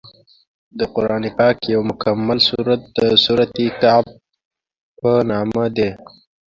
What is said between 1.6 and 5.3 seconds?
یو مکمل سورت د سورت الکهف په